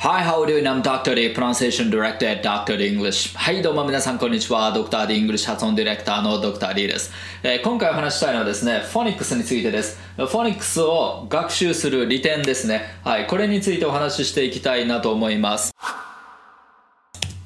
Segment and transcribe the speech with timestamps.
[0.00, 0.64] Hi, how are you?
[0.64, 1.16] I'm Dr.
[1.16, 2.76] D, Pronunciation Director at Dr.
[2.76, 3.36] D English.
[3.36, 4.72] はい、どうも皆さん、こんにちは。
[4.72, 5.08] Dr.
[5.08, 6.72] D English 発音ディレクターの Dr.
[6.72, 7.10] D です、
[7.42, 9.98] えー今回お話したいのはですね、フォニックスについてです。
[10.16, 12.84] フォニックスを学習する利点ですね。
[13.02, 15.72] はい、これについてお話ししていきたいなと思います。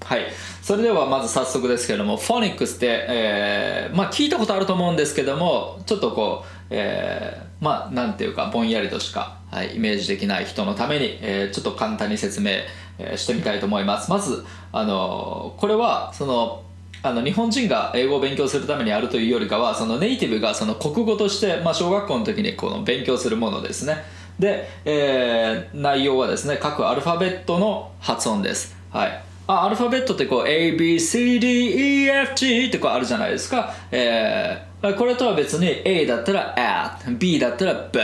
[0.04, 0.26] はい、
[0.60, 12.52] それではまず早速ですけれども、フォニックスって、えーまあ、聞いたことあると思うんですけども、ちょっとこう、えーまあ、なんていうか、ぼんやりとしか、はい、イメージできない人のために、えーちょっと簡単に説明、
[12.98, 14.10] えーしてみたいと思います。
[14.10, 16.62] まず、あのこれは、その、
[17.02, 23.96] あの日本人が英語を勉強するためにあるというよりかはそのネイティブがその国語として、まあ、小学校の時にこの勉強するものですね。
[24.38, 28.76] で、えー内容はですね各アルファベットの発音です。
[28.90, 29.20] はい。
[29.48, 38.00] あアルファベットってこう ABCDEFG ってこうあるじゃないですか、えーこれとは別に A だったら A B だったら B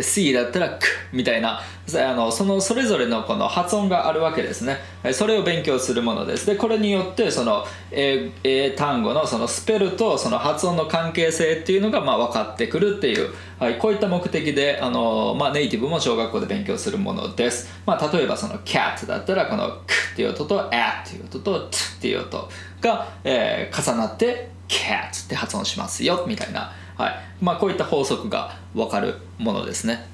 [0.00, 4.78] C だったら K みたいなあのそのそれぞれのこの発音があるわけですね。
[5.12, 6.46] それを勉強するものです。
[6.46, 22.48] でこれによってその英英単語のそのスペルとその発音の関係性っていうのがまあ分かってくるっていう、はい、こういった目的であの、まあ、ネイティブも小学校で勉強するものです、まあ、例えばその cat だったらこの k っていう音と a っていう音と t っていう音
[22.80, 27.14] が、えー重なって cat って発音しますよみたいな、はい。
[27.40, 30.06] まあ、こういった法則が分かるものですね。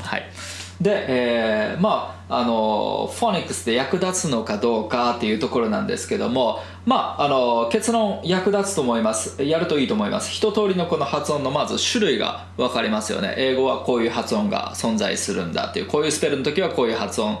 [0.00, 0.22] はい。
[0.80, 9.42] で、えーまああのフォニックスで役立つのかどうかっていうところなんですけどもまああの結論役立つと思います。
[9.42, 10.30] やるといいと思います。
[10.30, 13.34] 一通りのこの発音のまず種類が分かりますよね。
[13.38, 15.86] 英語はこういう発音が存在するんだっていう。
[15.86, 17.40] こういうスペルの時はこういう発音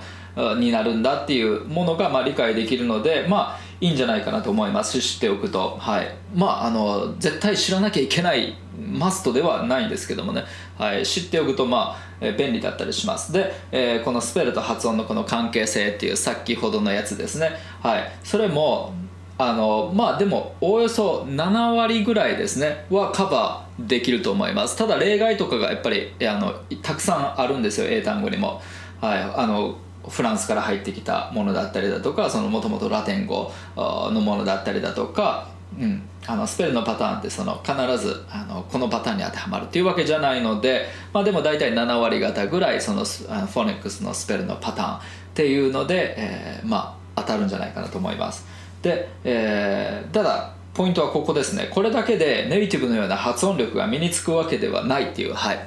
[0.58, 5.00] になるんだっていうものがまあ理解できるのでまあいいんじゃないかなと思います。
[5.00, 5.76] 知っておくと。
[5.78, 6.14] はい。
[6.34, 10.44] まああの絶対知らなきゃいけないマストではないんですけどもね、
[10.76, 13.32] はい、知っておくとまあえ便利だったりします。
[13.32, 17.50] で、えーこのスペルと発音のこの関係性っていう先ほどのやつですね。
[17.80, 18.12] はい。
[18.24, 18.92] それも
[19.36, 22.86] あのまあでもおおよそ7割ぐらいですね。
[22.90, 24.76] はカバーできると思います。
[24.76, 27.86] ただ例外とかがやっぱりあのたくさんあるんですよ。
[27.88, 28.60] 英単語にも。
[29.00, 29.22] はい。
[29.22, 29.76] あの
[30.08, 45.00] フランスから入ってきたものだったりだとかそのもともとラテン語のものだったりだとか、うん、あのスペルのパターンってその必ずあのこのパターンに当てはまるっていうわけじゃないので、まあ、でも大体7割方ぐらいそのあのフォニックスのスペルのパターンっ
[45.34, 48.46] ていうので、えーまあ、当たるんじゃないかなと思います。
[48.82, 51.68] で、えーただポイントはここですね。
[51.72, 55.58] これだけでネイティブのような発音力が身につくわけではないっていうはい。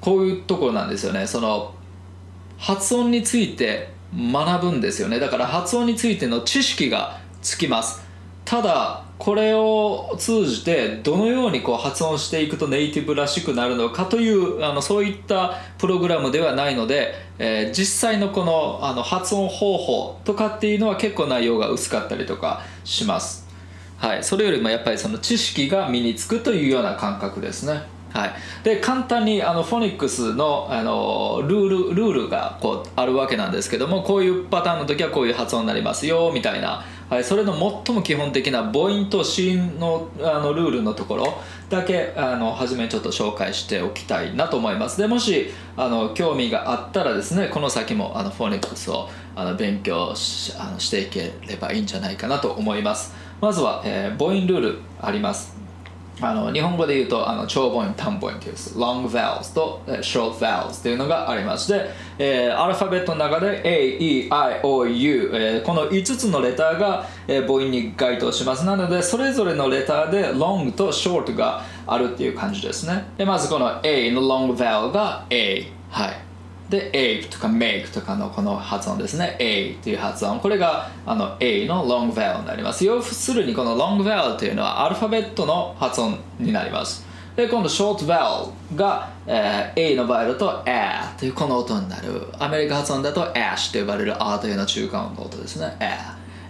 [0.00, 1.26] こういうところなんですよね。
[1.26, 1.74] その
[2.56, 5.18] 発音について学ぶんですよね。
[5.18, 8.00] だから発音についての知識がつきます。
[8.44, 23.46] ただこれを通じてどのようにこう発音していくとネイティブらしくなるのかというあのそういったプログラムではないので、えー実際のこのあの発音方法とかっていうのは結構内容が薄かったりとかします。
[23.96, 27.82] はい、それよりもやっぱりその知識が身につくというような感覚ですね。
[28.12, 28.32] はい、
[28.64, 37.52] で簡単にあのフォニックスのあのルールルールがこうあるわけなんですけどもこういうパターンの時はこういう発音になりますよみたいな、はい、それの
[37.84, 41.34] 最も基本的な母音と子音のあのルールのところ
[41.68, 44.96] だけあの初めちょっと紹介しておきたいなと思います。
[44.96, 53.12] でもしあの興味があったらですねこの先もあのフォニックスをあの勉強しあのしていければいいんじゃないかなと思います。
[53.42, 55.61] まずは、えー母音ルールあります。
[56.22, 68.64] あの日本語で言うとあの長母音短母音という long vowels と short vowels というのがありまして、えーアルファベットの中で A, E, I, O, U、えーこの5つのレターが、えー母音に該当します。
[68.64, 73.04] なのでそれぞれのレターで long と short があるっていう感じですね。
[73.18, 76.31] でまずこの A の long vowel が A はい。
[76.72, 79.36] で ape とか make とかのこの発音ですね。
[79.38, 80.40] A という発音。
[80.40, 82.86] これがあの A の long vowel になります。
[82.86, 87.04] 要するにこの long vowel というのはアルファベットの発音になります。
[87.36, 92.26] で今度 short vowel が、えー A の場合だと A というこの音になる。
[92.38, 95.76] アメリカ発音だと ash と呼ばれる R というような中間音の音ですね。
[95.78, 95.98] A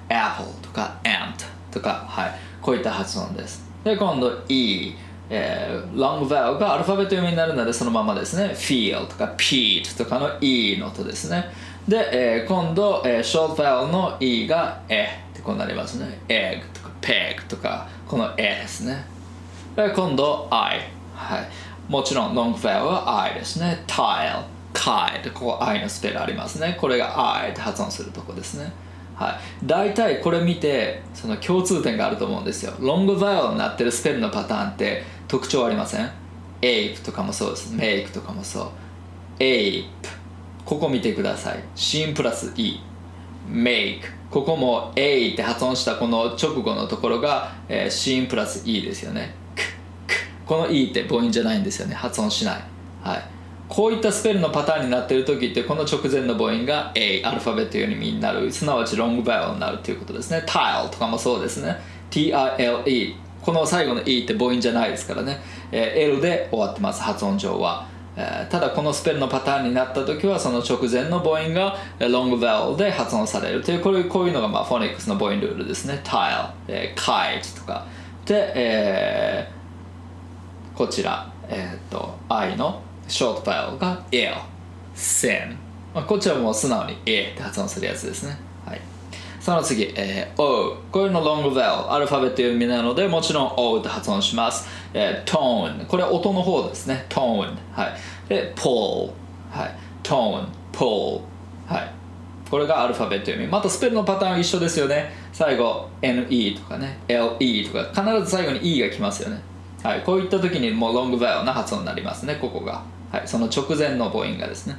[0.09, 1.35] apple とか ant
[1.73, 3.69] とか、はい、こういった発音です。
[3.83, 4.95] で今度 E
[5.35, 8.51] えー、long vowel がアルファベット読みになるのでそのままですね。
[8.55, 11.51] feel とか peat とかの E の音ですね。
[11.89, 16.21] で、えー今度、えー、short vowel の E がえってこうなりますね。
[16.29, 19.07] egg とか peg とかこのえですね。
[19.75, 20.81] で今度 I
[21.15, 21.49] はい。
[21.89, 23.85] もちろん long vowel は I ですね。
[23.87, 24.43] tile
[24.75, 26.77] カイここ I のスペルありますね。
[26.79, 28.71] これが I って発音するとこですね。
[29.15, 32.73] はい、大体これ見てその共通点があると思うんですよ。
[32.81, 36.11] ロングバイオになってるスペルのパターンって特徴ありません
[36.61, 37.75] ？ape とかもそうです。
[37.75, 38.69] make とかもそう。
[39.39, 39.87] ape
[40.67, 41.65] ここ見てください。
[41.75, 42.79] 子音プラス E
[43.51, 49.35] make ここも A って発音したこの直後のところが、えー、子音プラス E ですよね。
[50.45, 51.95] この E って母音じゃないんですよね。
[51.95, 52.65] 発音しない、
[53.03, 53.23] はい、
[53.71, 58.53] こういったスペルのパターンになっている時ってこの直前の母音が A アルファベットよりになる。
[58.53, 60.45] すなわちロングバイオになるということですね。
[60.47, 61.75] tile とかもそうですね。
[62.11, 65.41] TILE この最後の E って母音じゃないですからね、
[65.73, 67.91] えー、L で終わってます発音上は。
[68.15, 75.99] えー、ただこのスペルのパターンになった時はその直前の母音がロングベルで発音されるというこういうこういうのがまあフォニックスの母音ルールですね。
[76.05, 77.87] tile、えー、kite とか。
[78.27, 84.35] で、えー、こちら、えー、と I のショートベルが L
[84.95, 85.57] sin、
[85.95, 88.37] まあ、こちらも素直に A って発音するやつですね。
[88.67, 88.81] はい。
[89.43, 97.07] その次、えー、O これのロングベルアルファベット読みなのでもちろん O と発音します、えー、トーンこれ音の方ですね。
[97.09, 98.29] トーンはい。
[98.29, 99.11] で Pull
[99.51, 99.77] はい。
[100.05, 101.21] トーン Pull
[101.67, 101.93] はい。
[102.49, 103.51] これがアルファベット読み。
[103.51, 105.11] またスペルのパターン一緒ですよね。
[105.33, 106.99] 最後 NE とかね。
[107.09, 108.03] LE とか。
[108.13, 109.41] 必ず最後に E が来ますよね。
[109.83, 110.03] はい。
[110.03, 112.39] こういった時にもうロングベルな発音になりますね。
[112.41, 112.85] ここが。
[113.11, 113.27] はい。
[113.27, 114.77] その直前の母音がですね。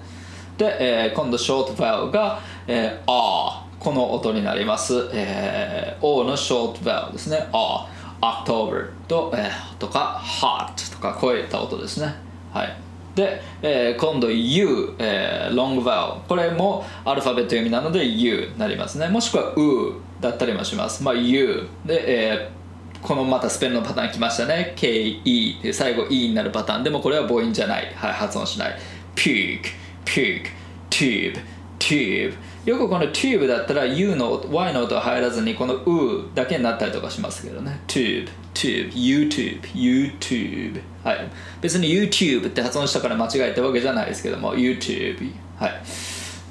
[0.58, 7.50] で、えー、今度ショートベルが、えー、A この音になります、えー、O のショートベルですね。
[7.52, 7.86] O
[8.22, 12.16] October と,、えー、とか Hot とかこういった音ですね。
[12.54, 12.78] はい。
[13.14, 19.10] で、えー、今度 U、えー、ロングバウこれもアルファベット読みなので U になりますね。
[19.10, 21.04] もしくは U だったりもします。
[21.04, 24.74] まあ U で、えー、このまたスペルのパターン来ましたね。
[24.78, 26.84] KE で最後 E になるパターン。
[26.84, 28.80] でもこれは母音じゃない、はい、発音しない。
[29.16, 29.60] Pig
[30.06, 30.50] Pig
[30.90, 31.42] Tube
[31.80, 32.34] Tube
[32.66, 37.82] よくこの tube だったら U の Y の音は入らずにこの U だけになったりとかしますけどね。
[37.88, 41.30] tube tube YouTube YouTube はい。
[41.62, 45.82] 別に YouTube って発音したから間違えたわけじゃないですけども YouTube はい。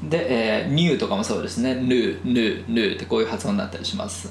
[0.02, 1.76] で、えー、new とかもそうですね。
[1.76, 4.30] new new new ってこういう発音になったりします。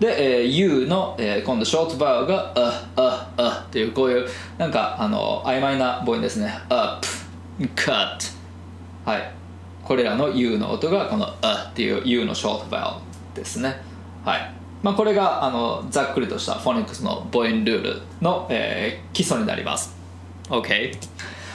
[0.00, 4.26] で、えー、U の、えー、今度ショートバーが a a a っていうこういう
[4.56, 6.50] なんかあの曖昧な母音ですね。
[6.70, 7.06] up
[7.74, 8.32] cut
[9.04, 9.37] はい。
[9.88, 13.80] これらの U の音がこの「あ」っていう U のショートバウルですね。
[14.22, 14.52] はい。
[14.82, 19.96] まあ、これがあのざっくりとしたフォニックスの母音ルールの、えー、基礎になります。
[20.50, 20.94] OK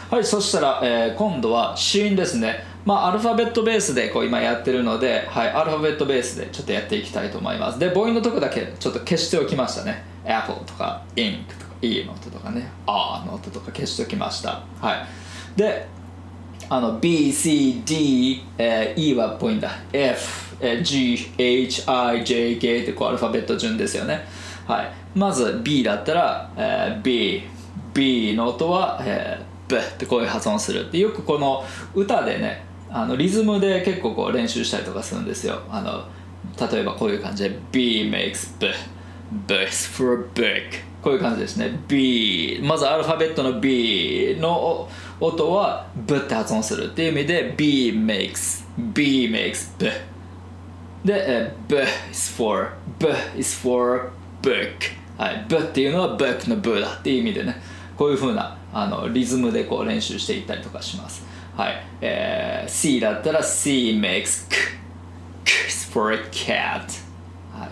[0.10, 2.66] はいそしたら、えー、今度は子音ですね。
[2.86, 7.78] まあアルファベットベースでこう今やってるので、はい、アルファベットベースでちょっとやっていきたいと思います。
[7.78, 10.04] で母音のとこだけちょっと消しておきましたね。
[10.26, 12.68] Apple とか Ink とか E の音とかね。
[12.88, 14.64] R の音とか消しておきました。
[14.82, 15.06] はい。
[15.56, 15.86] で
[16.70, 24.26] あの BCD、え、E はっぽいんだ F、え、GHIJK ってこうアルファベット順ですよね。
[24.66, 24.94] はい。
[25.16, 27.44] まず B だったら、えー、B
[27.94, 30.92] B の音は、えー、B ってこういう発音する。
[30.92, 31.64] でよくこの
[31.94, 35.62] 歌でねあのリズムで結構こう練習したりとかするんですよ。
[35.70, 36.06] あの
[36.70, 38.68] 例えばこういう感じで B makes B
[39.48, 41.80] B is for big こういう感じですね。
[41.88, 44.90] B まずアルファベットの B の
[45.26, 49.90] 音は B って発音するっていう意味で B makes B makes B.
[51.06, 51.78] で、B
[52.12, 54.12] is for B is for
[54.42, 54.74] book.
[55.18, 57.56] はい B っていうのは book の B だっていう意味でね。
[57.96, 61.24] こういうふうなあのリズムでこう練習していったりとかします。
[61.56, 64.58] はい、えー、C だったら C makes K
[65.46, 66.82] K is for a cat、
[67.54, 67.70] はい、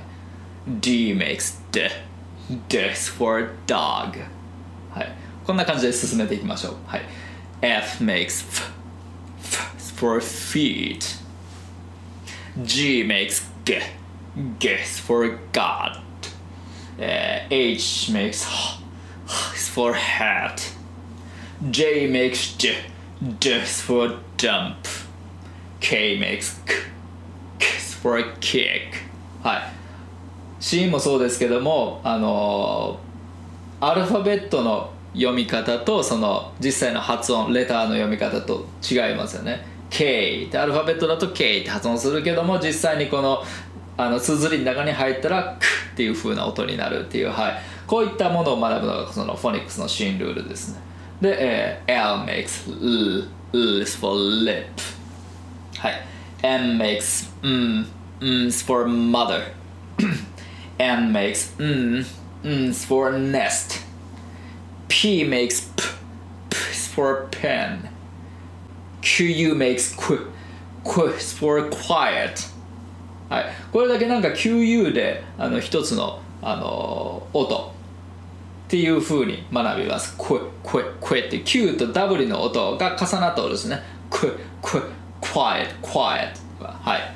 [0.80, 1.82] D makes D
[2.70, 4.24] This for dog.
[4.92, 6.76] はいこんな感じで進めていきましょう。
[6.86, 7.02] はい。
[7.62, 8.74] F makes F,
[9.40, 11.18] F for feet
[12.64, 13.80] G makes G
[14.60, 16.00] G is for God
[17.00, 18.78] uh, H makes H,
[19.28, 20.74] H is for hat
[21.70, 22.78] J makes J
[23.40, 24.88] J is for jump
[25.80, 26.76] K makes K
[27.60, 28.96] K is for kick
[29.44, 29.62] はい
[30.60, 33.00] シーンもそうですけどもあの
[33.80, 39.66] アルファベットの読み方とその実際の発音レターの読み方と違いますよね。
[39.90, 43.44] K ってアルファベットだと K って発音するけども実際にこの
[43.98, 50.80] あの綴りの中に入ったらクっていう風な音になるっていう、はい、こういったものを学ぶのがそのフォニックスのシーンルールですね。
[51.20, 54.66] で、えー、L makes L L is for lip
[55.78, 55.94] はい。
[56.42, 57.86] M makes M
[58.22, 59.52] M is for mother
[60.80, 62.06] N makes n,
[62.44, 63.81] n's for nest.
[64.92, 65.84] P makes p,
[66.50, 67.88] p is for pen.
[69.02, 70.30] QU makes qu,
[70.84, 72.52] qu is for quiet.
[73.30, 77.74] はい、これだけなんか QU であの一つのあの音
[78.68, 80.18] っていうふうに学びます。
[80.18, 83.82] クククって Q と W の音が重なった音ですね。
[84.10, 84.38] ク
[85.22, 87.16] quiet quiet はい。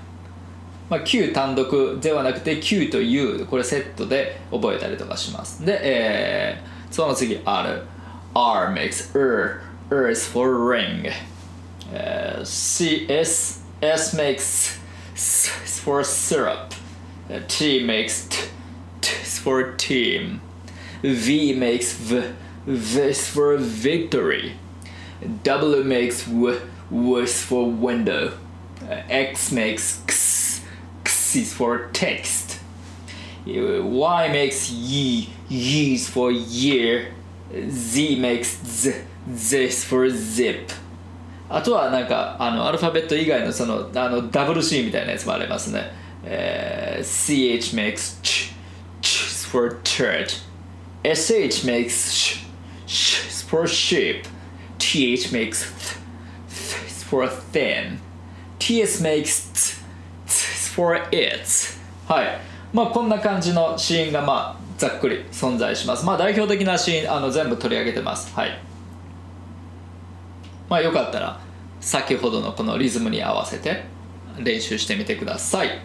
[0.90, 7.83] まあ、Q 単独ではなくて Q と U これセットで覚えたりとかしますで、えー、その次 R
[8.35, 14.79] R makes er er is for ring、uh, C S S makes
[15.15, 16.75] S is for syrup
[17.49, 18.49] T makes T,
[19.01, 20.41] T is for team
[21.03, 22.23] V makes V
[22.67, 24.55] V is for victory
[25.43, 26.61] W makes W
[26.91, 28.33] W is for window
[28.89, 30.61] X makes X
[31.03, 32.61] X is for text
[33.47, 37.14] Y makes Y Y is for year
[37.70, 40.72] Z makes Z Z is for zip
[41.48, 45.92] あとはなんかあのアルファベット以外のそのあの WC みたいなやつもありますね、
[46.24, 48.54] えー、CH makes ch
[49.02, 50.44] ch for church
[51.04, 52.46] SH makes sh
[52.88, 54.24] sh for sheep
[54.80, 56.00] TH makes th
[56.50, 58.00] th for thin
[58.58, 59.76] TS makes t
[60.26, 61.46] t for it
[62.08, 62.42] はい
[62.74, 66.06] まあこんな感じのシーンがまあざっくり存在します。
[66.06, 68.34] まあ代表的なシーンあの全部取り上げてます。
[68.36, 68.60] はい。
[70.70, 71.40] まあよかったら
[71.80, 73.86] 先ほどのこのリズムに合わせて
[74.40, 75.80] 練習してみてください。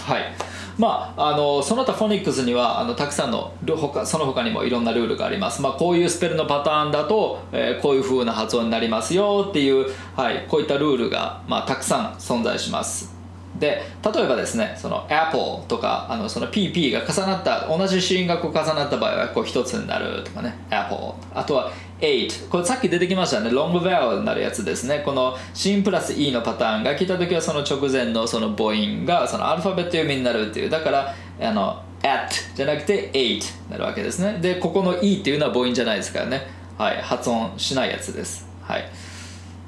[0.00, 0.48] はい。
[0.78, 13.17] まあ、あのその他フォニックスにはあのたくさんの他その他にもいろんなルールがあります、まあ、こういうスペルのパターンだと、えー、こういう風な発音になりますよっていう、はい、こういったルールが、まあ、たくさん存在します。
[13.58, 25.02] で例えばですねその Apple とかあのその PP が重なった同じ子音がこう重なった場合はこう一つになるとかね Apple あとは8これさっき出てきましたねロングベアになるやつですね。
[25.04, 30.70] このシンプラス E のパターンが来た時はその直前のその母音がそのアルファベット読みになるっていう。
[30.70, 34.38] だからあの at じゃなくて8になるわけですね。
[34.40, 36.46] でここの E っていうのは母音じゃないですからね。
[36.76, 38.46] はい発音しないやつです。
[38.62, 38.88] はい。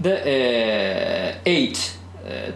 [0.00, 1.99] で、えー、8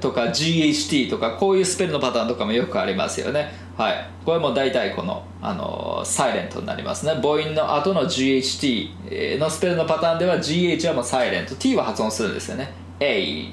[0.01, 3.53] とか GHT とかこういうスペルのパターンとかもよくありますよね。
[3.77, 4.11] はい。
[4.25, 7.13] これも大体このあのサイレントになりますね。
[7.23, 12.73] 母音の後の GHT のスペルのパターンでは GH はもうサイレント T は発音するんですよね。
[13.01, 13.53] 8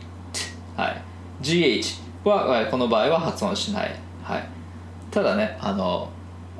[0.78, 1.02] はい。
[1.42, 3.96] GH はこの場合は発音しない。
[4.24, 4.48] はい。
[5.10, 6.10] ただねあの、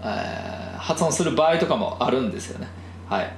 [0.02, 2.68] えー、発音する場合とかもあるんですよね。
[3.08, 3.34] はい。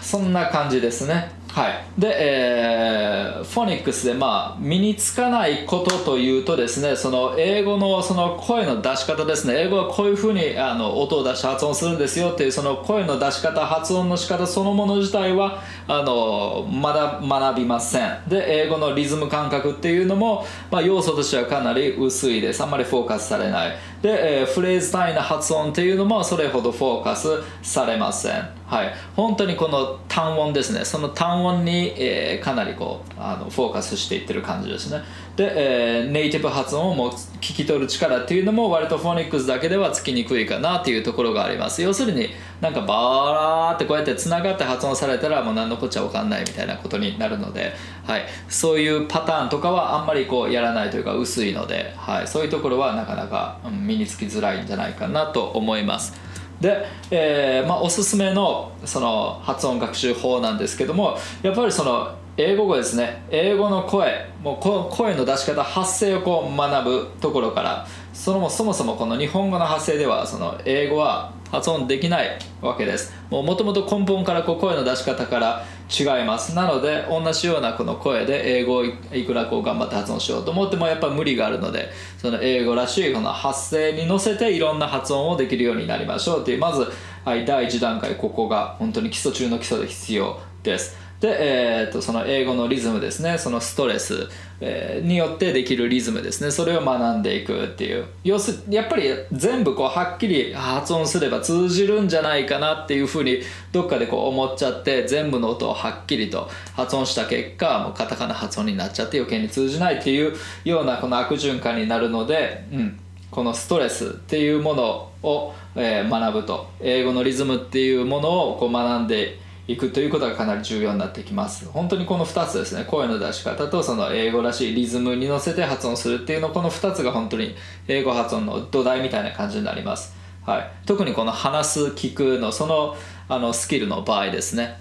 [0.00, 1.30] そんな感じですね。
[1.52, 2.00] はい。
[2.00, 9.60] で、えー、フォニックスで、まあ、身につかないことというとですねその英語のその声の出し方ですね。
[9.60, 18.18] 英語はこういうふうにあの音を出して発音するんですよっていうその声の出し方発音の仕方そのもの自体はあのまだ学びません。
[18.28, 22.62] で英語のリズム感覚っていうのも、まあ、要素としてはかなり薄いです。
[22.62, 23.76] あんまりフォーカスされない。
[24.00, 27.28] で、えー、フレーズ単位の発音っていうのもそれほどフォーカス
[27.62, 28.62] されません。
[28.66, 30.84] はい、本当にこの単音ですね。
[30.84, 35.02] その単音に、えー、かなりこうあのフォーカスしていってる感じですね。
[35.36, 41.82] で、えー、ネイティブ発音をもう聞き取る力っていうのも割とフォニックスだけではつきにくいかなっていうところがあります。
[41.82, 42.30] 要するに
[42.62, 47.72] なんかバーってこうやってつながって発音されたらもう何のこっちゃ分かんないみたいなことになるので、
[48.06, 56.14] はい、そういうパターンとかはあんまりこうやらないというか薄いので、はい、そういうところはなかなか身につきづらいんじゃないかなと思います。
[56.60, 63.24] で、えーまあ、おすすめのその発音学習法なんですけどもやっぱりその英語語ですね。
[63.30, 73.12] 英語の声もう声の出し方発声をこう学ぶところからそのそもそもこの日本語の発声ではその英語は発音できないわけです。
[73.30, 76.54] もともと根本からこう声の出し方から違います。
[76.54, 86.90] なので同じようなこの声で英語をいくらこう頑張って発音しようと思ってもやっぱり無理があるのでその英語らしいこの発声に乗せていろんな発音をできるようになりましょうというまず、
[87.24, 90.96] はい、第1段階ここが本当に基礎中の基礎で必要です。
[91.22, 93.38] で、えー、とその英語のリズムですね。
[93.38, 94.28] そのストレス、
[94.60, 96.50] え、によってできるリズムですね。
[96.50, 98.06] それを学んでいくっていう。
[98.24, 112.98] 要するやっぱり全部こうはっきり発音すれば通じるんじゃないかなっていうふうにどっかでこう思っちゃって全部の音をはっきりと発音した結果もうカタカナ発音になっちゃって余計に通じないっていうようなこの悪循環になるので、うん、
[113.30, 116.68] このストレスっていうものを、え、学ぶと。
[116.80, 119.38] 英語のリズムっていうものをこう学んで
[119.68, 121.66] いくということがかなり重要になってきます。
[121.66, 122.84] 本当にこの2つですね。
[122.84, 127.54] 声の出し方とその英語らしいリズムに乗せて発音するっていうのこの2つが本当に
[127.86, 130.14] 英語発音の土台みたいな感じになります、
[130.44, 132.96] はい、特にこの話す聞くのその
[133.28, 134.78] あのスキルの場合ですね。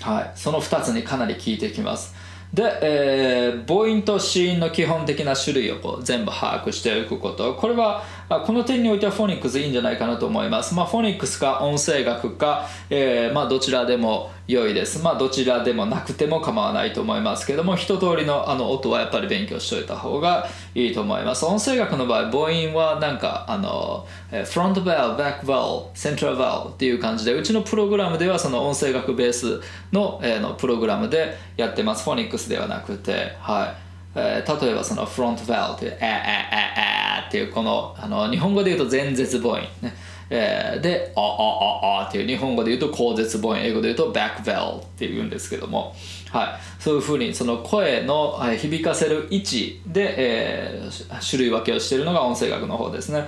[0.00, 0.32] はい。
[0.34, 2.14] その2つにかなり効いてきます。
[2.52, 7.54] で、えー、母音と子音の基本的な種類をこう全部把握しておくこと。
[7.54, 10.74] これはこの点においてはフォニックスいいんじゃないかなと思います。
[10.74, 15.02] まあ、フォニックスか音声学か、えー、まあ、どちらでも良いです。
[15.02, 21.46] まあ、どちらでもなくても構わないと思いますけども、一通りのあの音はやっぱり勉強しといた方がいいと思います。
[21.46, 24.06] 音声学の場合、母音はなんか、あの、
[24.44, 25.60] フロントベル、バックベル、
[25.94, 32.04] セントラルベルっていう感じで、うちのプログラムではその音声学ベースの,、えー、のプログラムでやってます。
[32.04, 33.88] フォニックスではなくて、はい。
[34.14, 39.94] えー、例えばそのフロントベルっていう、えー、えー、えー、っていうこのあの日本語で言うと前絶母音ね。
[40.30, 45.94] えー、で、あ、あ、あ、あっていう日本語で言うと後絶母音、英語で言うとバックベルって言うんですけども、
[46.30, 53.26] はい、そういうふうにその声の響かせる位置で、えー、種類分けをしているのが音声学の方ですね。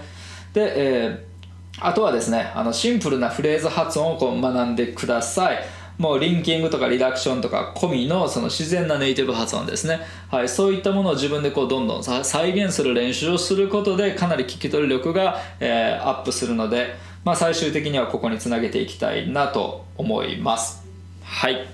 [0.52, 1.20] で、えー、
[1.80, 5.64] あとはですね、あのシンプルなフレーズ発音をこう学んでください。
[6.00, 20.82] もうリンキングとかリダクションとか込みのその自然なネイティブ発音ですね、はい、そういったものを自分でこうどんどん再現する練習をすることでかなり聞き取り力が、えー、アップするので、まあ、最終的にはここにつなげていきたいなと思います。
[21.22, 21.68] はい。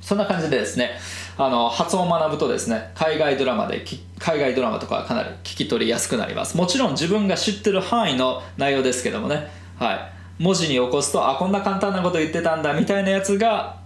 [0.00, 0.92] そんな感じでですね
[1.36, 3.84] あの発音を学ぶとですね海外ドラマで
[4.18, 6.56] 海外ドラマとかはかなり聞き取りやすくなります。
[6.56, 9.50] もちろん自分が知ってる範囲の内容ですけどもね。
[9.78, 10.19] はい。
[10.40, 13.78] 文字に起こすとあこんな簡単なこと言ってたんだみたいなやつが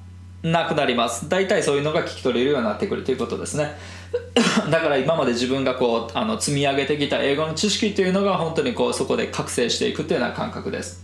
[0.44, 1.28] なくなります。
[1.28, 3.75] 大体そういうのが聞き取れるようになってくるということですね。
[4.70, 11.02] だから今まで自分がこうあの積み上げてきた英語の知識というのが本当にこうそこで覚醒していくというような感覚です。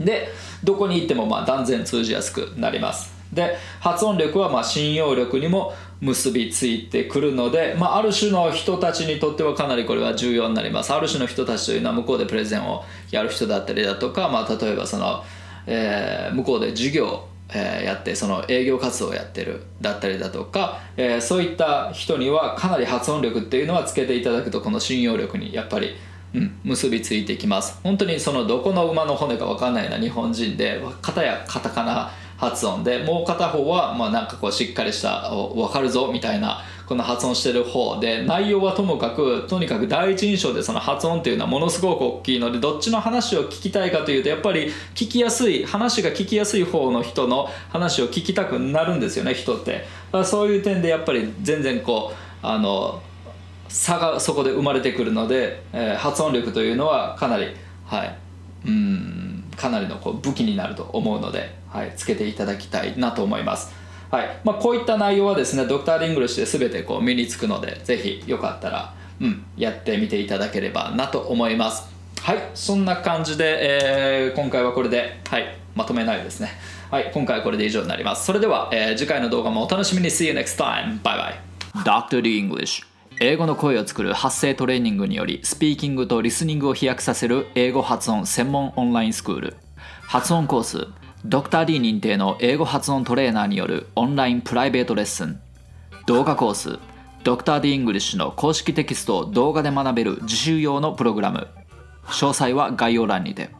[0.00, 0.32] で
[0.64, 3.12] どこに行ってもまあ断然通じやすくなります。
[3.32, 10.92] で発音力はま信用力にも結びついてくるので、まあ、ある種の人たちにとってはかなりこれは重要になります。
[10.92, 15.22] ある種の人たちというのは向こうでプレゼンをやる人だったりだとか、まあ、例えばその、
[15.66, 25.96] えー、向こうで授業えー、やってその営業活動をやってるだったりだとか、えー、そういった人にはかなり発音力っていうのはつけていただくとこの信用力にやっぱり、
[26.34, 27.80] うん、結びついてきます。
[27.82, 49.34] 本当にそのどこの馬の骨か分かんないな日本人で片やカタカナ発音でもう片方はまあなんかこうしっかりした分かるぞみたいなこの発音してる方で内容はともかくとにかく第一印象でその発音っていうのはものすごく大きいのでどっちの話を聞きたいかというとやっぱり聞きやすい話が聞きやすい方の人の話を聞きたくなるんですよね。
[49.34, 49.84] 人って。
[50.24, 52.12] そういう点でやっぱり全然こ
[52.42, 53.02] うあの
[53.68, 58.18] 差がそこで生まれてくるので、えー、発音力というのはかなりはい。
[58.66, 59.19] うん。
[59.60, 63.72] かなりのこう武器になると思うのではい、つけていただきたいなと思います。
[64.10, 71.88] はいまあ、こういった内容はですね、ドクター・リングリッシュで全てこう身につくので、ぜひよかったら、うん、やってみていただければなと思います。
[72.20, 76.50] はい、そんな感じで、えー、今回はこれで、はい、まとめないですね。
[76.90, 78.26] はい、今回はこれで以上になります。
[78.26, 80.10] それでは、えー、次回の動画もお楽しみに。
[80.10, 81.00] See you next time.
[81.02, 81.36] Bye
[81.74, 81.84] bye.
[81.84, 82.20] Dr.
[82.20, 82.84] D English
[83.22, 89.56] 英語の声を作る発声トレーニングによりスピーキングとリスニングを飛躍させる英語発音専門オンラインスクール。
[90.00, 90.88] 発音コース
[91.26, 95.38] ドクター D 認定の英語発音トレーナーによるオンラインプライベートレッスン。
[96.06, 96.78] 動画コース
[97.22, 101.46] ドクター D イングリッシュの公式テキストを動画で学べる自習用のプログラム。
[102.06, 103.50] 詳細は概要欄にて。